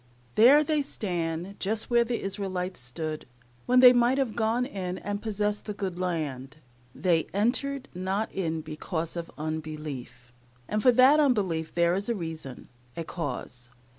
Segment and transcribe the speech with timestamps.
[0.33, 3.27] There they stand, just where the Israelites stood,
[3.67, 6.57] when they might have gone in and possessed the good land.
[6.95, 10.33] "They entered not in because of unbelief,"
[10.67, 12.67] and for that unbelief there is a reason
[12.97, 13.69] a cause.